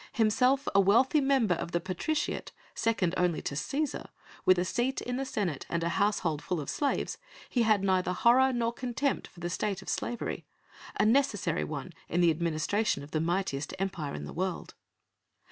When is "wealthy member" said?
0.79-1.53